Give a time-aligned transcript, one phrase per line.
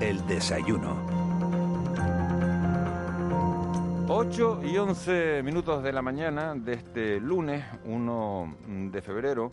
[0.00, 1.06] El desayuno.
[4.08, 8.56] 8 y 11 minutos de la mañana de este lunes 1
[8.90, 9.52] de febrero.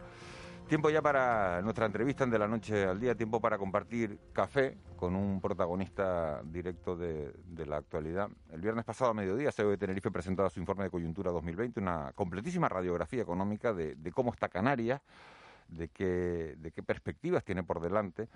[0.67, 5.15] Tiempo ya para nuestra entrevista de la noche al día, tiempo para compartir café con
[5.15, 7.33] un protagonista directo de,
[7.65, 8.29] la actualidad.
[8.51, 12.11] El viernes pasado a mediodía, CEO de Tenerife presentaba su informe de coyuntura 2020, una
[12.15, 15.01] completísima radiografía económica de, cómo está Canarias,
[15.67, 15.87] de
[16.59, 18.27] de qué perspectivas tiene por delante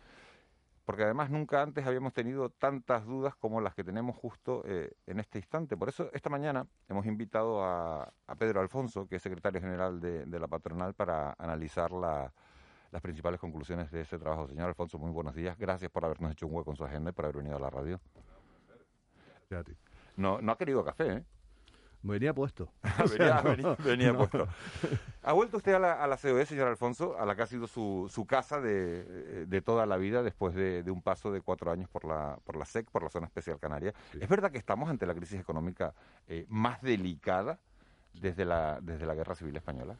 [0.86, 5.20] porque además nunca antes habíamos tenido tantas dudas como las que tenemos justo eh, en
[5.20, 5.76] este instante.
[5.76, 10.26] Por eso esta mañana hemos invitado a, a Pedro Alfonso, que es secretario general de,
[10.26, 12.32] de la patronal, para analizar la,
[12.92, 14.48] las principales conclusiones de ese trabajo.
[14.48, 15.58] Señor Alfonso, muy buenos días.
[15.58, 17.70] Gracias por habernos hecho un hueco en su agenda y por haber venido a la
[17.70, 18.00] radio.
[20.16, 21.24] No, no ha querido café, ¿eh?
[22.08, 22.72] Venía puesto.
[23.18, 24.48] venía, venía- venía puesto.
[25.24, 27.66] ¿Ha vuelto usted a la, a la COE, señor Alfonso, a la que ha sido
[27.68, 31.72] su, su casa de, de toda la vida después de, de un paso de cuatro
[31.72, 33.94] años por la, por la SEC, por la Zona Especial Canaria?
[34.12, 34.20] Sí.
[34.22, 35.94] ¿Es verdad que estamos ante la crisis económica
[36.28, 37.58] eh, más delicada
[38.14, 39.96] desde la, desde la Guerra Civil Española?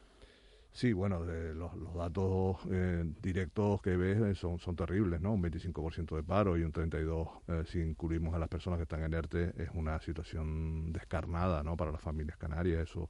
[0.76, 5.32] Sí, bueno, de los, los datos eh, directos que ves eh, son, terribles, ¿no?
[5.32, 9.02] Un 25% de paro y un 32% eh, si incluimos a las personas que están
[9.02, 11.78] en ERTE es una situación descarnada, ¿no?
[11.78, 13.08] Para las familias canarias, eso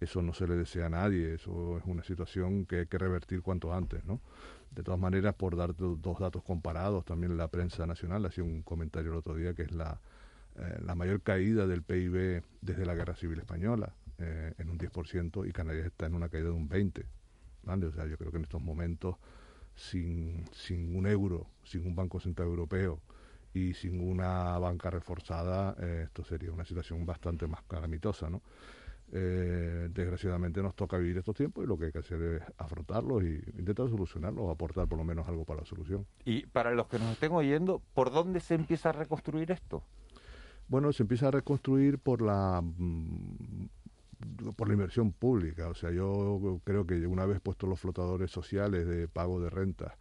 [0.00, 3.42] eso no se le desea a nadie, eso es una situación que hay que revertir
[3.42, 4.20] cuanto antes, ¿no?
[4.70, 8.62] De todas maneras, por dar do- dos datos comparados, también la prensa nacional hacía un
[8.62, 10.00] comentario el otro día que es la,
[10.56, 15.48] eh, la mayor caída del PIB desde la Guerra Civil Española, eh, en un 10%,
[15.48, 17.04] y Canarias está en una caída de un 20%.
[17.62, 17.86] ¿vale?
[17.86, 19.16] O sea, yo creo que en estos momentos,
[19.74, 23.00] sin, sin un euro, sin un Banco Central Europeo
[23.54, 28.42] y sin una banca reforzada, eh, esto sería una situación bastante más calamitosa, ¿no?
[29.10, 33.22] Eh, desgraciadamente nos toca vivir estos tiempos y lo que hay que hacer es afrontarlos
[33.22, 36.06] y intentar solucionarlos o aportar por lo menos algo para la solución.
[36.26, 39.82] Y para los que nos estén oyendo, ¿por dónde se empieza a reconstruir esto?
[40.68, 43.68] Bueno, se empieza a reconstruir por la mm,
[44.56, 45.68] por la inversión pública.
[45.68, 49.92] O sea, yo creo que una vez puestos los flotadores sociales de pago de rentas,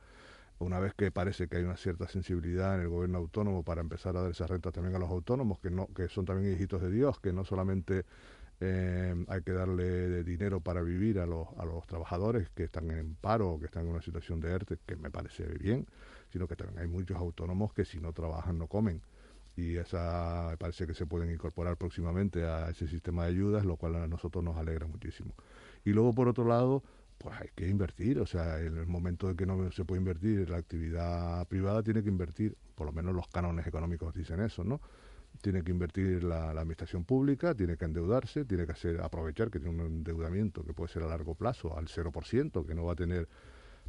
[0.60, 4.18] una vez que parece que hay una cierta sensibilidad en el gobierno autónomo para empezar
[4.18, 6.90] a dar esas rentas también a los autónomos, que no que son también hijitos de
[6.90, 8.06] Dios, que no solamente
[8.60, 13.16] eh, hay que darle dinero para vivir a los, a los trabajadores que están en
[13.16, 15.86] paro o que están en una situación de ERTE, que me parece bien,
[16.32, 19.02] sino que también hay muchos autónomos que si no trabajan no comen
[19.58, 23.96] y esa parece que se pueden incorporar próximamente a ese sistema de ayudas, lo cual
[23.96, 25.34] a nosotros nos alegra muchísimo.
[25.84, 26.84] Y luego, por otro lado,
[27.18, 30.52] pues hay que invertir, o sea, en el momento de que no se puede invertir,
[30.52, 34.80] la actividad privada tiene que invertir, por lo menos los cánones económicos dicen eso, ¿no?
[35.42, 39.60] Tiene que invertir la, la administración pública, tiene que endeudarse, tiene que hacer aprovechar que
[39.60, 42.96] tiene un endeudamiento que puede ser a largo plazo, al 0%, que no va a
[42.96, 43.28] tener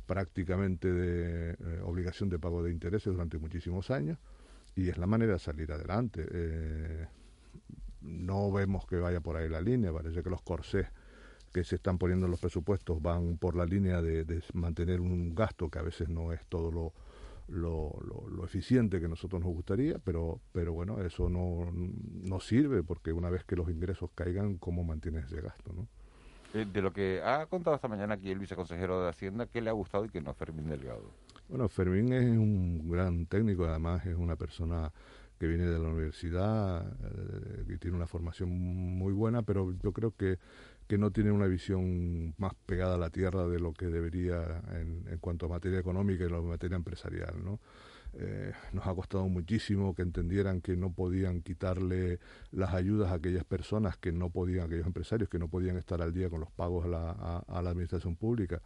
[0.07, 4.19] prácticamente de eh, obligación de pago de intereses durante muchísimos años
[4.79, 6.25] y es la manera de salir adelante.
[6.31, 7.07] Eh,
[8.03, 10.87] no vemos que vaya por ahí la línea, parece que los corsés
[11.53, 15.71] que se están poniendo en los presupuestos van por la línea de, mantener un gasto
[15.71, 16.93] que a veces no es todo lo,
[17.49, 23.13] lo, lo- eficiente que nosotros nos gustaría, pero, pero bueno, eso no, no sirve porque
[23.13, 25.73] una vez que los ingresos caigan, ¿cómo mantienes ese gasto?
[26.55, 29.71] Eh, de lo que ha contado esta mañana aquí el viceconsejero de Hacienda, ¿qué le
[29.71, 31.11] ha gustado y qué no, Fermín Delgado?
[31.49, 34.93] Bueno, Fermín es un gran técnico, además es una persona
[35.39, 40.13] que viene de la universidad, eh, que tiene una formación muy buena, pero yo creo
[40.17, 40.39] que,
[40.87, 45.07] que no tiene una visión más pegada a la tierra de lo que debería en,
[45.09, 47.61] en cuanto a materia económica y la materia empresarial, ¿no?
[48.15, 52.19] Eh, nos ha costado muchísimo que entendieran que no podían quitarle
[52.51, 56.13] las ayudas a aquellas personas que no podían, aquellos empresarios que no podían estar al
[56.13, 58.63] día con los pagos a la, administración pública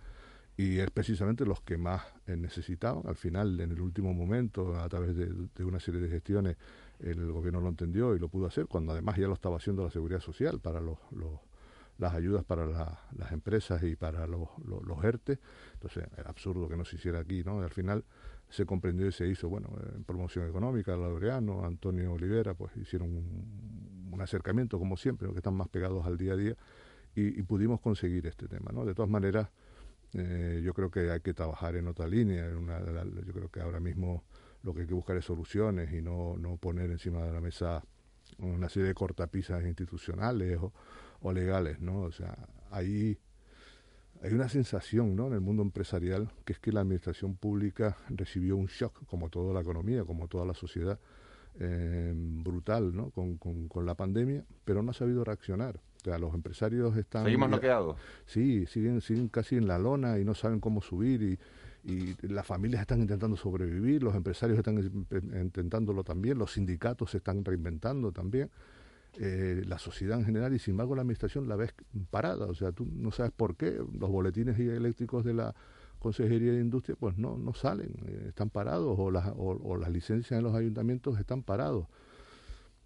[0.57, 3.03] y es precisamente los que más eh, necesitaban.
[3.07, 6.57] Al final, en el último momento, a través de, una serie de gestiones,
[7.01, 9.91] el gobierno lo entendió y lo pudo hacer, cuando además ya lo estaba haciendo la
[9.91, 10.81] seguridad social para
[11.99, 15.39] las ayudas para la- las empresas y para los, los, ERTE.
[15.75, 17.61] Entonces, era absurdo que no se hiciera aquí, ¿no?
[17.61, 18.05] Al final
[18.53, 24.21] se comprendió y se hizo, bueno, en promoción económica, Laureano, Antonio Olivera, pues hicieron un,
[24.21, 26.57] acercamiento, como siempre, que están más pegados al día a día,
[27.15, 28.85] y, pudimos conseguir este tema, ¿no?
[28.85, 29.49] De todas maneras,
[30.13, 32.47] eh, yo creo que hay que trabajar en otra línea.
[32.47, 34.23] En una, yo creo que ahora mismo
[34.63, 37.83] lo que hay que buscar es soluciones y no, no poner encima de la mesa
[38.39, 40.73] una serie de cortapisas institucionales o,
[41.21, 42.03] o legales, ¿no?
[42.03, 42.37] O sea,
[42.71, 43.19] ahí
[44.23, 45.27] hay una sensación, ¿no?
[45.27, 49.53] En el mundo empresarial que es que la administración pública recibió un shock, como toda
[49.53, 50.99] la economía, como toda la sociedad,
[51.59, 53.11] eh, brutal, ¿no?
[53.11, 55.77] Con, con, con la pandemia, pero no ha sabido reaccionar.
[55.77, 57.25] O sea, los empresarios están...
[57.25, 57.97] Seguimos bloqueados.
[58.27, 61.39] Sí, siguen, siguen casi en la lona y no saben cómo subir y,
[61.85, 64.79] y las familias están intentando sobrevivir, los empresarios están
[65.41, 68.51] intentándolo también, los sindicatos se están reinventando también.
[69.19, 71.75] Eh, la sociedad en general y sin embargo la administración la ves
[72.11, 75.55] parada, o sea, tú no sabes por qué los boletines eléctricos de la
[75.99, 80.39] Consejería de Industria pues no, no salen, eh, están parados o las, o, las licencias
[80.39, 81.89] en los ayuntamientos están parados.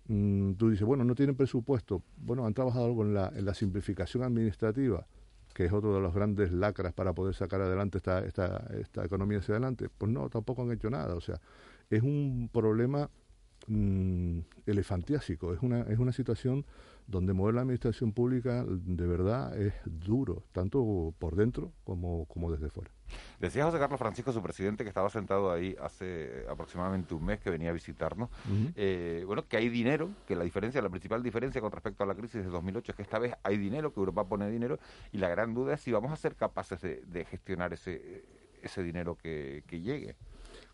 [0.09, 4.25] Mm, tú dices, bueno, no tienen presupuesto, bueno, han trabajado con la, en la simplificación
[4.25, 5.07] administrativa,
[5.55, 9.39] que es otro de los grandes lacras para poder sacar adelante esta, esta, esta economía
[9.39, 9.89] hacia adelante.
[9.97, 11.41] Pues no, tampoco han hecho nada, o sea,
[11.89, 13.09] es un problema
[13.67, 16.65] mm, elefantiásico, es una, es una situación
[17.07, 22.69] donde mover la administración pública de verdad es duro, tanto por dentro como, como desde
[22.69, 22.91] fuera.
[23.39, 27.51] Decía José Carlos Francisco, su presidente, que estaba sentado ahí hace aproximadamente un mes que
[27.51, 28.29] venía a visitarnos,
[28.75, 32.17] eh, bueno, que hay dinero, que la diferencia, la principal diferencia con respecto a la
[32.17, 34.81] crisis de 2008 es que esta vez hay dinero, que Europa pone dinero,
[35.13, 38.25] y la gran duda es si vamos a ser capaces de, gestionar ese,
[38.63, 40.17] ese dinero que llegue.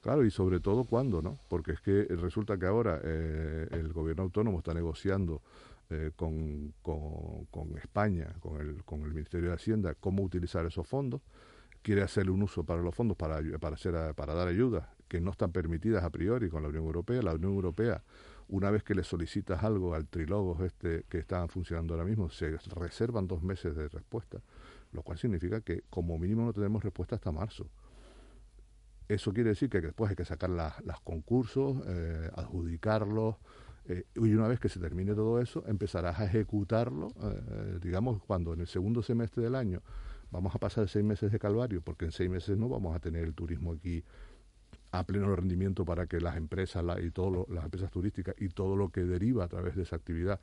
[0.02, 1.38] Claro, y sobre todo cuándo, ¿no?
[1.48, 5.42] Porque es que resulta que ahora eh, el gobierno autónomo está negociando
[5.90, 11.20] eh, con, con, España, con el, con el Ministerio de Hacienda, cómo utilizar esos fondos.
[11.82, 15.30] Quiere hacer un uso para los fondos para, para, hacer, para dar ayudas que no
[15.30, 17.22] están permitidas a priori con la Unión Europea.
[17.22, 18.02] La Unión Europea,
[18.48, 22.56] una vez que le solicitas algo al trilogos este que están funcionando ahora mismo, se
[22.74, 24.40] reservan dos meses de respuesta,
[24.90, 27.68] lo cual significa que como mínimo no tenemos respuesta hasta marzo.
[29.12, 33.36] Eso quiere decir que después hay que sacar los concursos, eh, adjudicarlos,
[33.84, 38.54] eh, y una vez que se termine todo eso, empezarás a ejecutarlo, eh, digamos, cuando
[38.54, 39.82] en el segundo semestre del año
[40.30, 43.24] vamos a pasar seis meses de calvario, porque en seis meses no vamos a tener
[43.24, 44.02] el turismo aquí
[44.92, 48.88] a pleno rendimiento para que las empresas y todo las empresas turísticas y todo lo
[48.90, 50.40] que deriva a través de esa actividad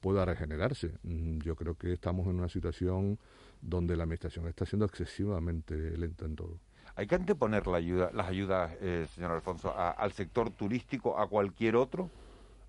[0.00, 0.92] pueda regenerarse.
[1.02, 3.18] Mm, yo creo que estamos en una situación
[3.60, 6.60] donde la administración está siendo excesivamente lenta en todo.
[6.94, 11.76] ¿Hay que anteponer la ayuda, las ayudas, eh, señor Alfonso, al sector turístico, a cualquier
[11.76, 12.12] otro?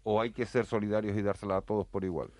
[0.03, 2.33] ¿O hay que ser solidarios y dársela a todos por igual?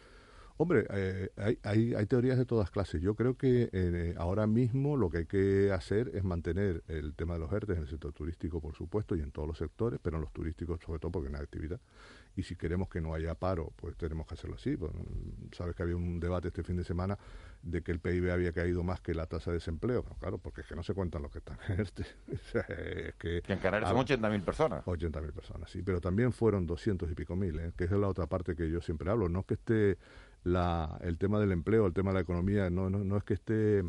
[0.57, 3.01] Hombre, eh, hay, hay, hay, teorías de todas clases.
[3.01, 7.33] Yo creo que eh, ahora mismo lo que hay que hacer es mantener el tema
[7.33, 10.17] de los ERTE en el sector turístico, por supuesto, y en todos los sectores, pero
[10.17, 11.79] en los turísticos sobre todo porque no hay actividad.
[12.35, 14.77] Y si queremos que no haya paro, pues tenemos que hacerlo así.
[14.77, 14.91] Pues,
[15.51, 17.17] sabes que había un debate este fin de semana
[17.61, 20.03] de que el PIB había caído más que la tasa de desempleo.
[20.19, 22.03] claro, porque es que no se cuentan los que están en este.
[22.31, 24.85] es que, en Canarias son 80.000 personas.
[24.85, 27.71] 80.000 personas, sí, pero también fueron 200 y pico mil, ¿eh?
[27.75, 29.29] que es la otra parte que yo siempre hablo.
[29.29, 29.97] No es que esté
[30.43, 33.33] la, el tema del empleo, el tema de la economía, no, no, no es que
[33.33, 33.83] esté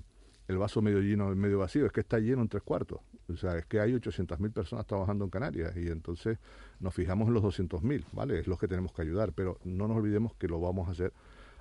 [0.47, 3.01] el vaso medio lleno medio vacío, es que está lleno en tres cuartos.
[3.33, 6.39] O sea, es que hay 800.000 personas trabajando en Canarias y entonces
[6.81, 8.41] nos fijamos en los 200.000, ¿vale?
[8.41, 11.13] Es los que tenemos que ayudar, pero no nos olvidemos que lo vamos a hacer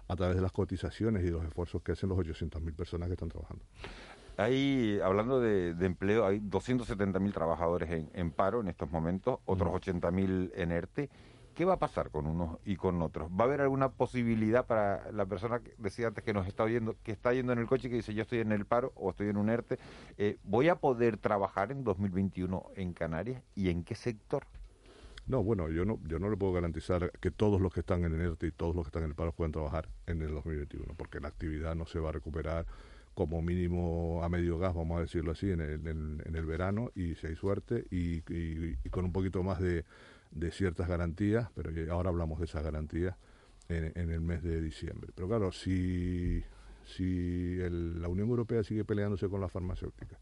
[0.10, 3.30] a través de las cotizaciones y los esfuerzos que hacen los 800.000 personas que están
[3.30, 3.63] trabajando.
[4.36, 10.51] Hay, hablando de, empleo, hay 270.000 trabajadores en, en, paro en estos momentos, otros 80.000
[10.56, 11.10] en ERTE.
[11.54, 13.30] ¿Qué va a pasar con unos y con otros?
[13.30, 16.96] ¿Va a haber alguna posibilidad para la persona que decía antes que nos está oyendo,
[17.04, 19.12] que está yendo en el coche y que dice yo estoy en el paro o
[19.12, 19.78] estoy en un ERTE?
[20.18, 24.48] Eh, ¿Voy a poder trabajar en 2021 en Canarias y en qué sector?
[25.28, 28.14] No, bueno, yo no, yo no le puedo garantizar que todos los que están en
[28.14, 30.96] el ERTE y todos los que están en el paro puedan trabajar en el 2021,
[30.96, 32.66] porque la actividad no se va a recuperar
[33.14, 37.14] como mínimo a medio gas, vamos a decirlo así, en el, en, el verano y
[37.14, 38.22] si hay suerte y
[38.90, 39.86] con un poquito más de
[40.34, 43.16] de ciertas garantías, pero ahora hablamos de esas garantías
[43.70, 45.12] en, el mes de diciembre.
[45.16, 46.44] Pero claro, si,
[46.86, 50.20] si la Unión Europea sigue peleándose con las farmacéuticas,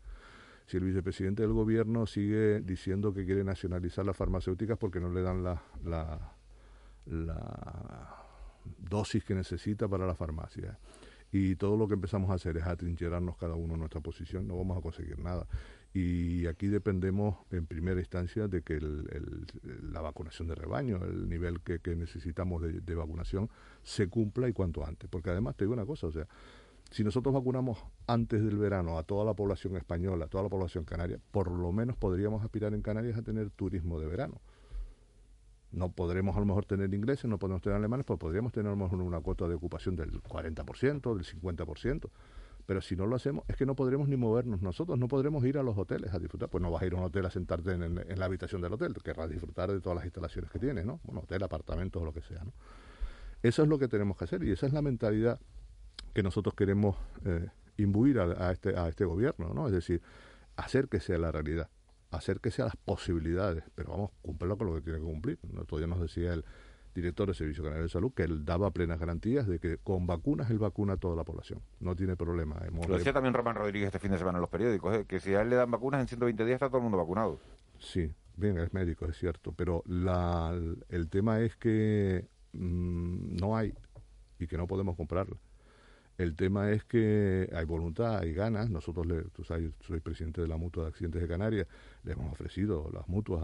[0.68, 5.22] si el vicepresidente del gobierno sigue diciendo que quiere nacionalizar las farmacéuticas porque no le
[5.22, 6.34] dan la, la,
[7.08, 8.15] la
[8.77, 10.77] dosis que necesita para la farmacia,
[11.34, 14.58] y todo lo que empezamos a hacer es atrincherarnos cada uno en nuestra posición, no
[14.58, 15.48] vamos a conseguir nada
[15.93, 21.79] y aquí dependemos en primera instancia de que la vacunación de rebaño, el nivel que,
[21.95, 23.50] necesitamos de, vacunación,
[23.83, 25.10] se cumpla y cuanto antes.
[25.10, 26.27] Porque además te digo una cosa, o sea,
[26.91, 30.86] si nosotros vacunamos antes del verano a toda la población española, a toda la población
[30.86, 34.39] canaria, por lo menos podríamos aspirar en Canarias a tener turismo de verano.
[35.74, 38.75] No podremos a lo mejor tener ingleses, no podemos tener alemanes, pues podríamos tener a
[38.75, 42.10] lo mejor una cuota de ocupación del 40%, del 50%.
[42.65, 45.58] Pero si no lo hacemos, es que no podremos ni movernos nosotros, no podremos ir
[45.58, 46.50] a los hoteles a disfrutar.
[46.50, 48.94] Pues no vas a ir a un hotel a sentarte en, la habitación del hotel,
[49.03, 51.00] querrás disfrutar de todas las instalaciones que tienes, ¿no?
[51.06, 52.53] Un hotel, apartamentos o lo que sea, ¿no?
[53.44, 55.39] Eso es lo que tenemos que hacer y esa es la mentalidad
[56.13, 59.68] que nosotros queremos eh, imbuir a, este, a este gobierno, ¿no?
[59.68, 60.01] Es decir,
[60.56, 61.70] hacer que sea la realidad,
[62.12, 65.39] hacer que sean las posibilidades, pero vamos, cumplirlo con lo que tiene que cumplir.
[65.68, 66.46] Todavía nos decía el,
[66.93, 70.50] director del Servicio Canario de Salud, que él daba plenas garantías de que con vacunas
[70.50, 71.62] él vacuna a toda la población.
[71.79, 72.57] No tiene problema.
[72.88, 75.05] Lo decía también Román Rodríguez este fin de semana en los periódicos, ¿eh?
[75.07, 77.39] que si a él le dan vacunas en 120 días está todo el mundo vacunado.
[77.79, 80.53] Sí, bien, es médico, es cierto, pero la,
[80.89, 83.74] el tema es que mm, no hay
[84.39, 85.38] y que no podemos comprarla.
[86.17, 88.69] El tema es que hay voluntad, hay ganas.
[88.69, 91.67] Nosotros, le, tú sabes, soy presidente de la Mutua de Accidentes de Canarias,
[92.03, 93.41] le hemos ofrecido las mutuas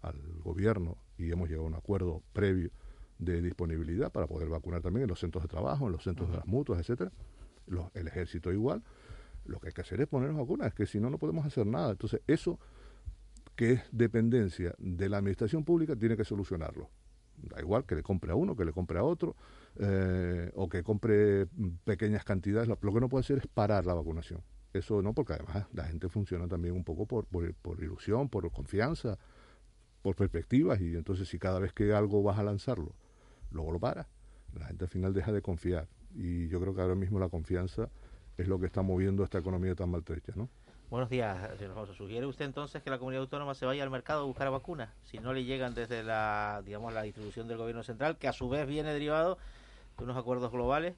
[0.00, 2.70] al gobierno y hemos llegado a un acuerdo previo
[3.18, 6.36] de disponibilidad para poder vacunar también en los centros de trabajo, en los centros de
[6.36, 7.10] las mutuas, etcétera.
[7.94, 8.82] el ejército igual.
[9.44, 11.66] Lo que hay que hacer es ponernos vacunas, es que si no, no podemos hacer
[11.66, 11.92] nada.
[11.92, 12.58] Entonces, eso
[13.56, 16.90] que es dependencia de la administración pública, tiene que solucionarlo.
[17.36, 19.34] Da igual que le compre a uno, que le compre a otro,
[19.78, 21.46] eh, o que compre
[21.84, 22.68] pequeñas cantidades.
[22.68, 24.42] Lo que no puede hacer es parar la vacunación.
[24.72, 29.18] Eso no, porque además la gente funciona también un poco por, por, ilusión, por confianza,
[30.06, 32.92] por perspectivas, y entonces si cada vez que algo vas a lanzarlo,
[33.50, 34.06] luego lo para,
[34.54, 35.88] la gente al final deja de confiar.
[36.14, 37.88] Y yo creo que ahora mismo la confianza
[38.38, 40.48] es lo que está moviendo esta economía tan maltrecha, ¿no?
[40.90, 41.92] Buenos días, señor Alfonso.
[41.92, 44.90] ¿Sugiere usted entonces que la comunidad autónoma se vaya al mercado a buscar vacunas?
[45.02, 48.48] Si no le llegan desde la, digamos, la distribución del gobierno central, que a su
[48.48, 49.38] vez viene derivado
[49.98, 50.94] de unos acuerdos globales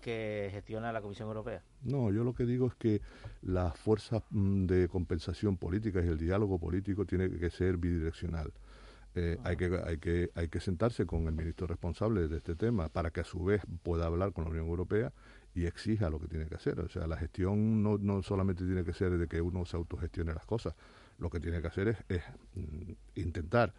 [0.00, 1.62] que gestiona la Comisión Europea.
[1.82, 3.00] No, yo lo que digo es que
[3.42, 8.52] las fuerzas mm, de compensación política y el diálogo político tiene que ser bidireccional.
[9.16, 12.88] Eh, hay, que, hay, que, hay que sentarse con el ministro responsable de este tema
[12.88, 15.12] para que a su vez pueda hablar con la Unión Europea
[15.52, 16.78] y exija lo que tiene que hacer.
[16.80, 20.32] O sea, la gestión no, no solamente tiene que ser de que uno se autogestione
[20.32, 20.74] las cosas,
[21.18, 22.22] lo que tiene que hacer es, es
[22.54, 23.74] mm, intentar,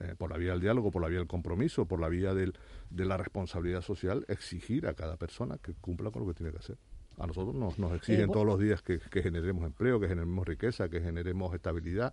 [0.00, 2.54] eh, por la vía del diálogo, por la vía del compromiso, por la vía del,
[2.90, 6.58] de la responsabilidad social, exigir a cada persona que cumpla con lo que tiene que
[6.58, 6.76] hacer.
[7.18, 10.46] A nosotros nos, nos exigen eh, todos los días que, que, generemos empleo, que generemos
[10.46, 12.12] riqueza, que generemos estabilidad.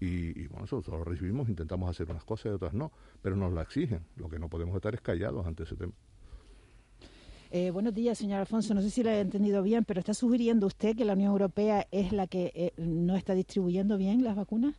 [0.00, 3.52] Y, y, bueno, nosotros lo recibimos, intentamos hacer unas cosas y otras no, pero nos
[3.52, 4.04] la exigen.
[4.16, 5.94] Lo que no podemos estar es callados ante ese tema.
[7.56, 8.74] Eh, buenos días, señor Alfonso.
[8.74, 11.86] No sé si lo he entendido bien, pero ¿está sugiriendo usted que la Unión Europea
[11.92, 14.74] es la que eh, no está distribuyendo bien las vacunas?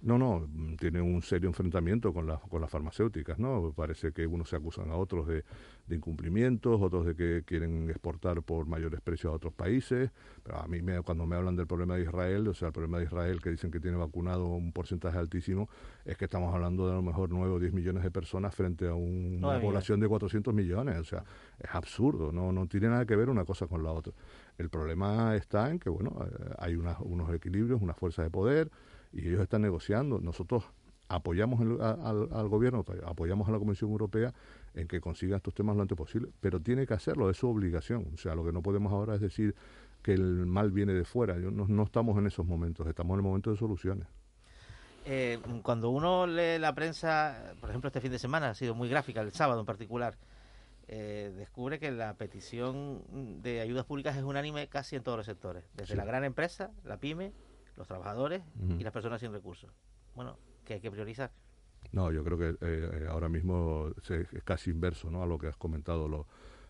[0.00, 0.46] No, no,
[0.78, 3.72] tiene un serio enfrentamiento con, con las farmacéuticas, ¿no?
[3.74, 5.44] Parece que unos se acusan a otros de,
[5.90, 10.10] incumplimientos, otros de que quieren exportar por mayores precios a otros países,
[10.44, 12.98] pero a mí me, cuando me hablan del problema de Israel, o sea, el problema
[12.98, 15.68] de Israel que dicen que tiene vacunado un porcentaje altísimo,
[16.04, 18.86] es que estamos hablando de a lo mejor 9 o 10 millones de personas frente
[18.86, 21.24] a una población de 400 millones, o sea,
[21.58, 24.12] es absurdo, no, no tiene nada que ver una cosa con la otra.
[24.58, 28.70] El problema está en que, bueno, eh, hay unos equilibrios, unas fuerzas de poder,
[29.12, 30.20] y ellos están negociando.
[30.20, 30.64] Nosotros
[31.08, 34.32] apoyamos al, gobierno, apoyamos a la Comisión Europea
[34.74, 38.10] en que consiga estos temas lo antes posible, pero tiene que hacerlo, es su obligación.
[38.14, 39.54] O sea, lo que no podemos ahora es decir
[40.02, 41.36] que el mal viene de fuera.
[41.36, 44.06] no, no estamos en esos momentos, estamos en el momento de soluciones.
[45.10, 48.90] Eh, cuando uno lee la prensa, por ejemplo, este fin de semana ha sido muy
[48.90, 50.18] gráfica, el sábado en particular,
[50.86, 53.02] eh, descubre que la petición
[53.40, 56.98] de ayudas públicas es unánime casi en todos los sectores, desde la gran empresa, la
[56.98, 57.32] pyme,
[57.78, 58.42] los trabajadores
[58.78, 59.70] y las personas sin recursos.
[60.14, 61.30] Bueno, que hay que priorizar.
[61.92, 65.22] No, yo creo que eh, eh, ahora mismo es casi inverso ¿no?
[65.22, 66.08] a lo que has comentado.
[66.08, 66.26] Lo,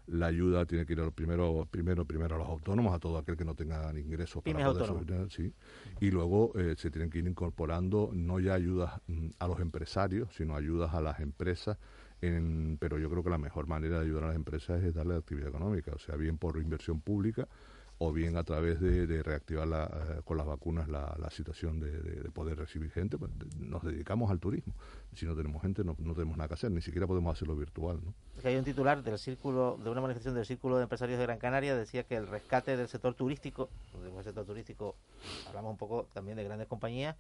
[0.06, 3.44] la ayuda tiene que ir primero, primero, primero a los autónomos, a todo aquel que
[3.44, 5.52] no tenga ingresos para poder sí.
[6.00, 10.28] Y luego eh, se tienen que ir incorporando no ya ayudas mm, a los empresarios,
[10.34, 11.78] sino ayudas a las empresas.
[12.20, 15.14] En, pero yo creo que la mejor manera de ayudar a las empresas es darle
[15.14, 17.48] actividad económica, o sea, bien por inversión pública
[18.00, 22.56] o bien a través de, reactivar la, eh, con las vacunas la, situación de, poder
[22.56, 23.18] recibir gente.
[23.18, 24.74] Pues, nos dedicamos al turismo.
[25.14, 28.00] Si no tenemos gente, no, tenemos nada que hacer, ni siquiera podemos hacerlo virtual.
[28.04, 28.14] ¿no?
[28.44, 31.76] hay un titular del círculo, de una manifestación del Círculo de Empresarios de Gran Canaria,
[31.76, 33.68] decía que el rescate del sector turístico,
[34.00, 34.94] del sector turístico
[35.48, 37.16] hablamos un poco también de grandes compañías,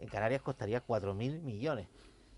[0.00, 1.88] en Canarias costaría 4.000 millones.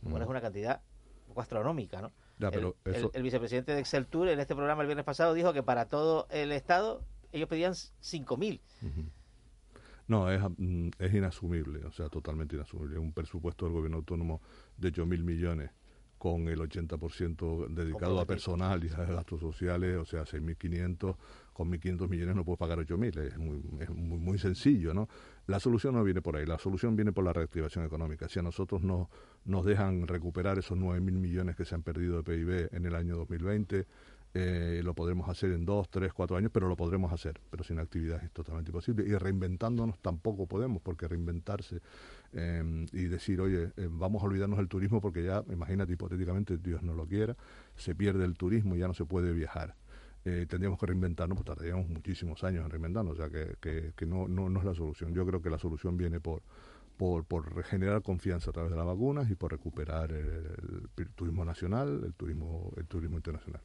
[0.03, 0.83] Bueno, es una cantidad
[1.23, 2.13] un poco astronómica, ¿no?
[2.39, 2.75] el,
[3.15, 6.27] el, vicepresidente de Excel Tour en este programa el viernes pasado dijo que para todo
[6.29, 8.61] el Estado ellos pedían 5 mil.
[10.09, 12.99] No, es, mm, es inasumible, o sea, totalmente inasumible.
[12.99, 14.41] Un presupuesto del gobierno autónomo
[14.77, 15.71] de 8 mil millones
[16.19, 21.17] con el 80% dedicado a personal y a gastos sociales, o sea, 6.500,
[21.53, 25.09] con 1.500 millones no puedo pagar 8.000, es, muy, es muy, muy, sencillo, ¿no?
[25.47, 28.29] La solución no viene por ahí, la solución viene por la reactivación económica.
[28.29, 29.11] Si a nosotros no,
[29.45, 33.17] nos dejan recuperar esos 9.000 millones que se han perdido de PIB en el año
[33.17, 33.87] 2020,
[34.35, 37.41] eh, lo podremos hacer en dos, tres, cuatro años, pero lo podremos hacer.
[37.51, 39.05] Pero sin actividad es totalmente imposible.
[39.07, 41.81] Y reinventándonos tampoco podemos, porque reinventarse
[42.33, 46.83] em, y decir, oye, em, vamos a olvidarnos del turismo porque ya, imagínate hipotéticamente, Dios
[46.83, 47.37] no lo quiera,
[47.77, 49.75] se pierde el turismo y ya no se puede viajar.
[50.25, 54.27] Eh, tendríamos que reinventarnos, pues tardaríamos muchísimos años en reinventarnos, o sea que, que, no,
[54.27, 55.15] no, no es la solución.
[55.15, 56.43] Yo creo que la solución viene por
[56.97, 62.03] por, por generar confianza a través de las vacunas y por recuperar el, turismo nacional,
[62.05, 63.61] el turismo, el turismo internacional.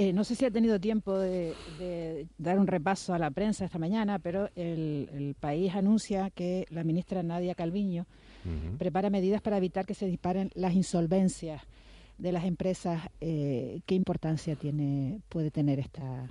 [0.00, 3.80] Eh, no sé si ha tenido tiempo de, dar un repaso a la prensa esta
[3.80, 8.06] mañana, pero el, país anuncia que la ministra Nadia Calviño
[8.78, 11.62] prepara medidas para evitar que se disparen las insolvencias
[12.16, 13.10] de las empresas.
[13.20, 16.30] Eh, ¿Qué importancia tiene puede tener esta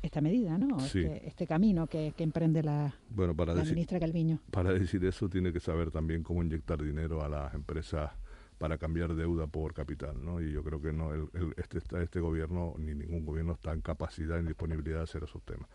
[0.00, 0.78] esta medida, ¿no?
[0.78, 4.40] Este, este, camino que, emprende la, bueno, para ministra Calviño.
[4.52, 8.12] Para decir eso tiene que saber también cómo inyectar dinero a las empresas
[8.58, 10.40] para cambiar deuda por capital, ¿no?
[10.40, 14.40] Y yo creo que no el, este, este gobierno ni ningún gobierno está en capacidad
[14.40, 15.68] ni disponibilidad de hacer esos temas.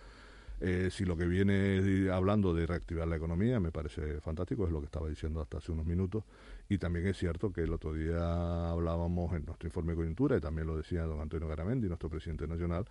[0.59, 4.79] Eh, si lo que viene hablando de reactivar la economía me parece fantástico, es lo
[4.79, 6.23] que estaba diciendo hasta hace unos minutos.
[6.69, 10.41] Y también es cierto que el otro día hablábamos en nuestro informe de coyuntura, y
[10.41, 12.85] también lo decía don Antonio Garamendi, nuestro presidente nacional,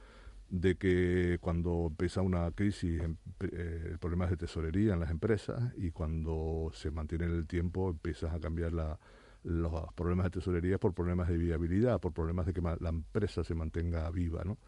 [0.50, 5.10] de que cuando empieza una crisis, em, eh, el problema es de tesorería en las
[5.10, 8.98] empresas y cuando se mantiene en el tiempo empiezas a cambiar la,
[9.44, 13.54] los problemas de tesorería por problemas de viabilidad, por problemas de que la empresa se
[13.54, 14.58] mantenga viva, ¿no?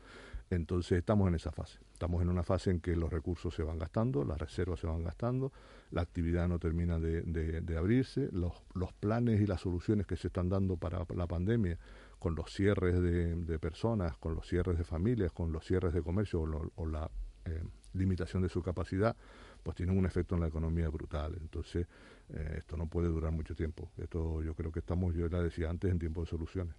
[0.50, 1.78] Entonces estamos en esa fase.
[1.92, 5.02] Estamos en una fase en que los recursos se van gastando, las reservas se van
[5.02, 5.52] gastando,
[5.90, 10.48] la actividad no termina de, abrirse, los, los, planes y las soluciones que se están
[10.48, 11.78] dando para la pandemia,
[12.18, 16.42] con los cierres de, personas, con los cierres de familias, con los cierres de comercio
[16.76, 17.10] o, la
[17.46, 17.62] eh,
[17.94, 19.16] limitación de su capacidad,
[19.62, 21.36] pues tienen un efecto en la economía brutal.
[21.40, 21.86] Entonces,
[22.32, 23.90] eh, esto no puede durar mucho tiempo.
[23.98, 26.74] Esto yo creo que estamos, yo la decía antes, en tiempo de soluciones.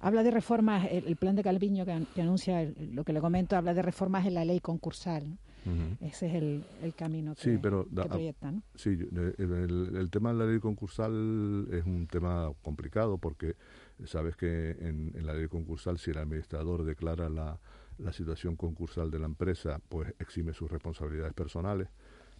[0.00, 3.82] Habla de reformas, el, plan de Calviño que, anuncia, lo que le comento, habla de
[3.82, 5.38] reformas en la ley concursal.
[6.00, 6.64] Ese es el,
[6.96, 8.54] camino que, sí, pero, proyecta.
[8.74, 8.98] Sí,
[9.38, 13.54] el, tema de la ley concursal es un tema complicado porque
[14.06, 17.60] sabes que en, la ley concursal si el administrador declara la,
[17.98, 21.88] la situación concursal de la empresa, pues exime sus responsabilidades personales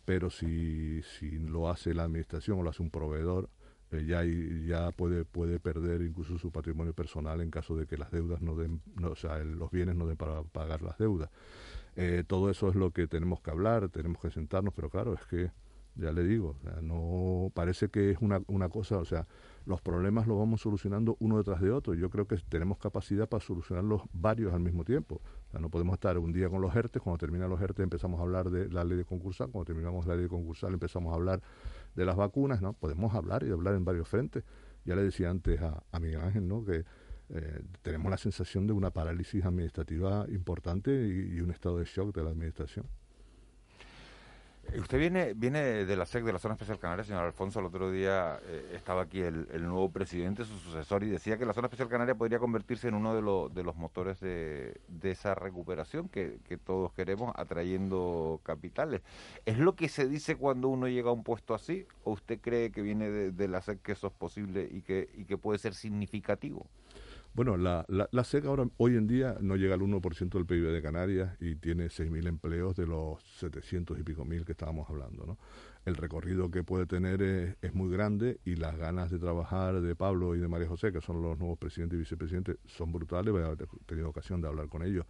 [0.09, 3.51] pero si, si lo hace la administración o lo hace un proveedor,
[3.91, 8.11] eh, ya, ya puede, puede perder incluso su patrimonio personal en caso de que las
[8.11, 11.29] deudas no den, o sea, los bienes no den para pagar las deudas.
[11.95, 15.27] Eh, todo eso es lo que tenemos que hablar, tenemos que sentarnos, pero claro, es
[15.27, 15.51] que,
[15.99, 19.27] ya le digo, no parece que es una, una cosa, o sea,
[19.67, 21.93] los problemas los vamos solucionando uno detrás de otro.
[21.95, 25.21] Yo creo que tenemos capacidad para solucionarlos varios al mismo tiempo.
[25.53, 28.49] no podemos estar un día con los ERTE, cuando terminan los ERTE empezamos a hablar
[28.49, 31.43] de la ley de concursal, cuando terminamos la ley de concursal empezamos a hablar
[31.95, 32.73] de las vacunas, ¿no?
[32.73, 34.45] Podemos hablar y hablar en varios frentes.
[34.85, 36.65] Ya le decía antes a, Miguel Ángel, ¿no?
[36.65, 36.85] Que
[37.31, 42.23] eh, tenemos la sensación de una parálisis administrativa importante y un estado de shock de
[42.23, 42.87] la administración.
[44.77, 47.59] Usted viene viene de la SEC, de la Zona Especial Canaria, señor Alfonso.
[47.59, 51.55] El otro día eh, estaba aquí el, nuevo presidente, su sucesor, y decía que la
[51.55, 56.39] Zona Especial Canaria podría convertirse en uno de, de los motores de, esa recuperación que,
[56.65, 59.01] todos queremos, atrayendo capitales.
[59.47, 61.87] ¿Es lo que se dice cuando uno llega a un puesto así?
[62.05, 65.09] ¿O usted cree que viene de, de la SEC que eso es posible y que,
[65.15, 66.67] y que puede ser significativo?
[67.39, 70.73] Bueno, la, la, la SEC ahora, hoy en día no llega al 1% del PIB
[70.73, 75.25] de Canarias y tiene 6.000 empleos de los 700 y pico mil que estábamos hablando.
[75.25, 75.39] ¿no?
[75.85, 80.35] El recorrido que puede tener es, muy grande y las ganas de trabajar de Pablo
[80.35, 83.33] y de María José, que son los nuevos presidentes y vicepresidentes, son brutales.
[83.33, 85.07] He tenido ocasión de hablar con ellos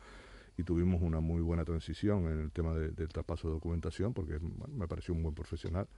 [0.58, 4.38] y tuvimos una muy buena transición en el tema del traspaso de documentación porque
[4.76, 5.88] me pareció un buen profesional.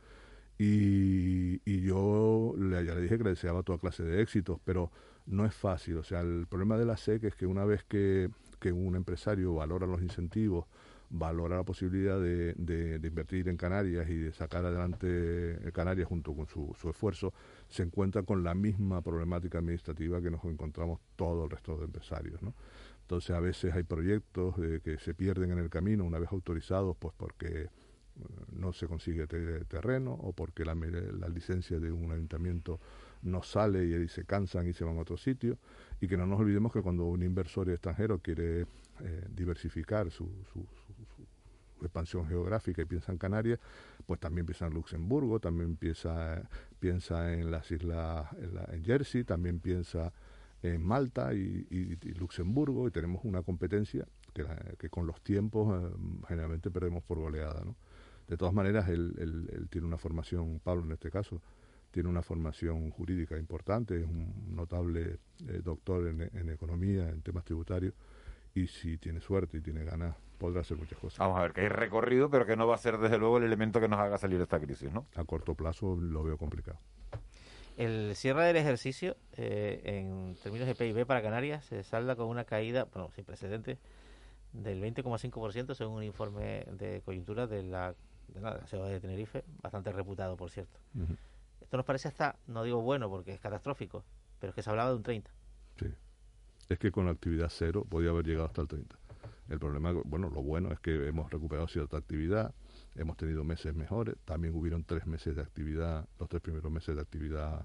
[0.63, 4.91] Y, yo le, ya le dije que le deseaba toda clase de éxitos, pero
[5.25, 5.97] no es fácil.
[5.97, 8.29] O sea, el problema de la SEC es que una vez que,
[8.71, 10.67] un empresario valora los incentivos,
[11.09, 16.47] valora la posibilidad de, de, invertir en Canarias y de sacar adelante Canarias junto con
[16.47, 17.33] su, su, esfuerzo,
[17.71, 22.43] se encuentra con la misma problemática administrativa que nos encontramos todo el resto de empresarios.
[22.43, 22.53] ¿no?
[23.01, 27.15] Entonces a veces hay proyectos que se pierden en el camino una vez autorizados, pues
[27.17, 27.71] porque eh,
[28.53, 32.81] no se consigue terreno o porque la, la licencia de un ayuntamiento
[33.23, 35.59] no sale y, se cansan y se van a otro sitio.
[36.01, 40.67] Y que no nos olvidemos que cuando un inversor extranjero quiere eh, diversificar su, su,
[41.83, 43.59] expansión geográfica y piensa en Canarias,
[44.07, 46.47] pues también piensa en Luxemburgo, también piensa,
[46.79, 48.29] piensa en las islas,
[48.71, 50.13] en, Jersey, también piensa
[50.63, 54.45] en Malta y, Luxemburgo, y tenemos una competencia que,
[54.79, 55.95] que con los tiempos eh,
[56.29, 57.63] generalmente perdemos por goleada.
[57.65, 57.77] ¿no?
[58.31, 61.43] De todas maneras, él, él, tiene una formación, Pablo en este caso,
[61.91, 67.93] tiene una formación jurídica importante, es un notable eh, doctor en, economía, en temas tributarios,
[68.55, 71.19] y si tiene suerte y tiene ganas, podrá hacer muchas cosas.
[71.19, 73.43] Vamos a ver, que hay recorrido, pero que no va a ser desde luego el
[73.43, 75.07] elemento que nos haga salir de esta crisis, ¿no?
[75.17, 76.79] A corto plazo lo veo complicado.
[77.77, 82.45] El cierre del ejercicio, eh, en términos de PIB para Canarias, se salda con una
[82.45, 83.81] caída, bueno, sin precedentes,
[84.53, 87.97] del 20,5% según un informe de coyuntura de la
[88.35, 90.79] de nada, de Tenerife, bastante reputado, por cierto.
[91.61, 94.05] Esto nos parece hasta, no digo bueno porque es catastrófico,
[94.39, 95.31] pero es que se hablaba de un 30.
[95.79, 95.87] Sí.
[96.69, 98.97] Es que con la actividad cero podía haber llegado hasta el 30.
[99.49, 102.55] El problema, bueno, lo bueno es que hemos recuperado cierta actividad,
[102.95, 107.03] hemos tenido meses mejores, también hubieron tres meses de actividad, los tres primeros meses de
[107.03, 107.65] actividad,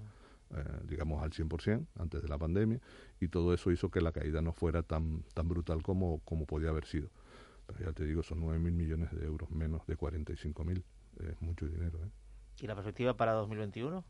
[0.50, 2.80] eh, digamos, al 100% antes de la pandemia,
[3.20, 6.70] y todo eso hizo que la caída no fuera tan, tan brutal como, como podía
[6.70, 7.08] haber sido.
[7.66, 10.84] Pero ya te digo, son 9.000 mil millones de euros menos de 45.000, mil,
[11.20, 11.98] es mucho dinero.
[12.04, 12.10] ¿eh?
[12.60, 14.04] ¿Y la perspectiva para 2021?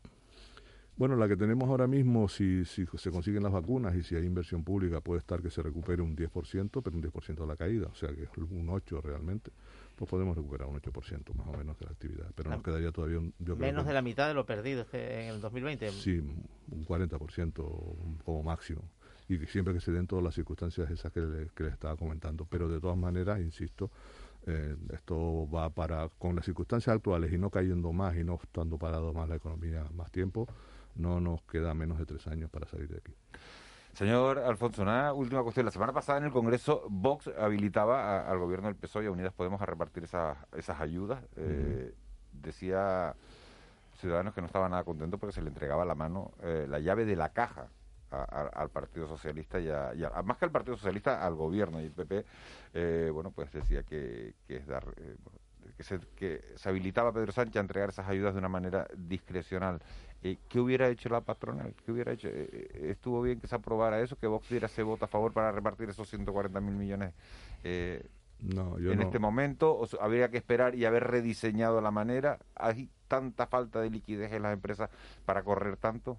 [0.97, 4.25] Bueno, la que tenemos ahora mismo, si, si se consiguen las vacunas y si hay
[4.25, 7.87] inversión pública, puede estar que se recupere un 10%, pero un 10% de la caída,
[7.87, 9.51] o sea que es un 8% realmente,
[9.95, 12.31] pues podemos recuperar un 8% más o menos de la actividad.
[12.33, 13.33] Pero nos quedaría todavía un...
[13.57, 15.91] menos de la mitad de lo perdido en el 2020.
[15.91, 17.53] Sí, un 40%
[18.25, 18.81] como máximo.
[19.29, 22.45] Y siempre que se den todas las circunstancias esas que, le, que estaba comentando.
[22.45, 23.91] Pero de todas maneras, insisto,
[24.45, 28.77] eh, esto va para, con las circunstancias actuales y no cayendo más y no estando
[28.77, 30.47] parado más la economía más tiempo,
[30.95, 33.13] no nos queda menos de tres años para salir de aquí.
[33.93, 35.65] Señor Alfonso, una última cuestión.
[35.65, 39.33] La semana pasada en el Congreso, Vox habilitaba al gobierno del PSOE y a Unidas
[39.33, 41.21] Podemos a repartir esas, esas ayudas.
[41.35, 41.93] Eh,
[42.31, 43.15] decía
[43.95, 47.05] Ciudadanos que no estaba nada contento porque se le entregaba la mano eh, la llave
[47.05, 47.69] de la caja
[48.11, 49.93] al Partido Socialista y, a,
[50.23, 51.81] más que al Partido Socialista, al gobierno.
[51.81, 52.25] Y el PP,
[52.73, 54.85] eh, bueno, pues decía que, que es dar
[55.75, 58.87] que se, que se habilitaba a Pedro Sánchez a entregar esas ayudas de una manera
[58.95, 59.79] discrecional.
[60.23, 61.73] Eh, ¿Qué hubiera hecho la patronal?
[61.85, 62.27] ¿Qué hubiera hecho?
[62.27, 64.17] Eh, eh, ¿Estuvo bien que se aprobara eso?
[64.17, 67.13] ¿Que Vox diera ese voto a favor para repartir esos 140 mil millones
[68.39, 69.71] no, en este momento?
[69.71, 72.39] ¿O habría que esperar y haber rediseñado la manera?
[72.55, 74.89] ¿Hay tanta falta de liquidez en las empresas
[75.25, 76.17] para correr tanto?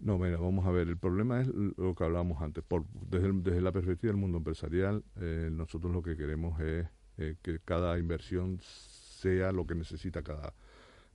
[0.00, 2.62] No, mira, vamos a ver, el problema es lo que hablábamos antes.
[2.62, 5.02] Por, desde, desde la perspectiva del mundo empresarial,
[5.50, 6.86] nosotros lo que queremos es
[7.18, 10.54] eh, que cada inversión sea lo que necesita cada,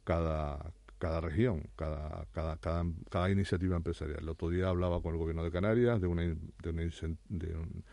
[0.03, 4.19] cada, cada región, cada, cada, cada, cada, iniciativa empresarial.
[4.19, 6.81] El otro día hablaba con el gobierno de Canarias de, una, de, una,
[7.29, 7.83] de, un,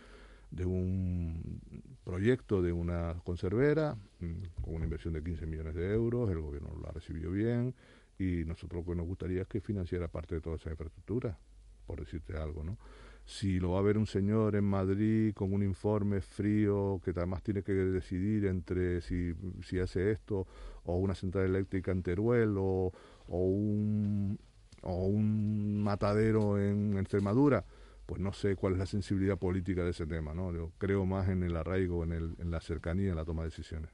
[0.50, 1.62] de un
[2.02, 6.74] proyecto de una conservera mm, con una inversión de 15 millones de euros, el gobierno
[6.80, 7.76] lo ha recibido bien
[8.20, 11.38] y nosotros lo que nos gustaría es que financiara parte de toda esa infraestructura,
[11.86, 12.76] por decirte algo, ¿no?
[13.24, 17.42] si lo va a ver un señor en Madrid con un informe frío que además
[17.42, 20.48] tiene que decidir entre si, si hace esto
[20.84, 22.92] o una central eléctrica en Teruel o,
[23.28, 24.38] un,
[24.82, 27.64] o un matadero en Extremadura,
[28.06, 30.52] pues no sé cuál es la sensibilidad política de ese tema, ¿no?
[30.52, 33.50] Yo creo más en el arraigo, en, el, en la cercanía, en la toma de
[33.50, 33.90] decisiones.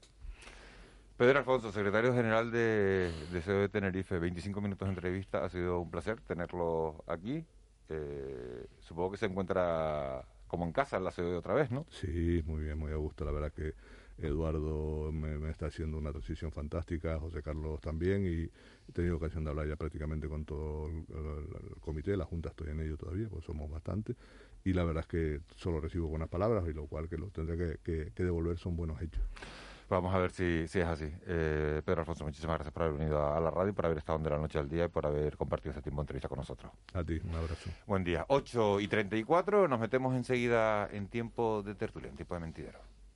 [1.17, 3.11] Pedro Alfonso, secretario general de,
[3.43, 7.43] CEO de Tenerife, 25 minutos de entrevista, ha sido un placer tenerlo aquí.
[7.89, 11.87] Eh, supongo que se encuentra como en casa la de otra vez, ¿no?
[11.89, 13.25] Sí, muy bien, muy a gusto.
[13.25, 13.73] La verdad que
[14.19, 18.51] Eduardo me, está haciendo una transición fantástica, José Carlos también, y
[18.87, 22.81] he tenido ocasión de hablar ya prácticamente con todo el, comité, la Junta estoy en
[22.81, 24.17] ello todavía, pues somos bastantes,
[24.65, 27.79] y la verdad es que solo recibo buenas palabras, y lo cual que lo tendré
[27.83, 29.23] que devolver son buenos hechos.
[29.89, 31.09] Vamos a ver si, si es así.
[31.27, 34.31] Eh, Pedro Alfonso, muchísimas gracias por haber venido a, la radio, por haber estado de
[34.31, 36.73] la noche al día y por haber compartido este tiempo de entrevista con nosotros.
[36.93, 37.71] A ti, un abrazo.
[37.87, 38.25] Buen día.
[38.29, 42.96] 8 y 34, nos metemos enseguida en tiempo de tertulia, en tiempo de mentidero.